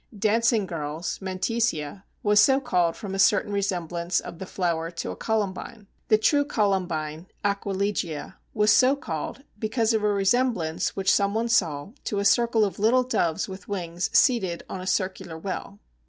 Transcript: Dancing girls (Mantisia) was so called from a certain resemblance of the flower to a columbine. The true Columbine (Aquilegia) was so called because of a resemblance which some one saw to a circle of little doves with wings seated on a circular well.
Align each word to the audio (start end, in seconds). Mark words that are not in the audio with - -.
Dancing 0.17 0.65
girls 0.65 1.19
(Mantisia) 1.19 2.05
was 2.23 2.39
so 2.39 2.59
called 2.59 2.95
from 2.97 3.13
a 3.13 3.19
certain 3.19 3.53
resemblance 3.53 4.19
of 4.19 4.39
the 4.39 4.47
flower 4.47 4.89
to 4.89 5.11
a 5.11 5.15
columbine. 5.15 5.85
The 6.07 6.17
true 6.17 6.43
Columbine 6.43 7.27
(Aquilegia) 7.45 8.33
was 8.51 8.73
so 8.73 8.95
called 8.95 9.43
because 9.59 9.93
of 9.93 10.01
a 10.01 10.11
resemblance 10.11 10.95
which 10.95 11.13
some 11.13 11.35
one 11.35 11.49
saw 11.49 11.89
to 12.05 12.17
a 12.17 12.25
circle 12.25 12.65
of 12.65 12.79
little 12.79 13.03
doves 13.03 13.47
with 13.47 13.67
wings 13.69 14.09
seated 14.11 14.63
on 14.67 14.81
a 14.81 14.87
circular 14.87 15.37
well. 15.37 15.77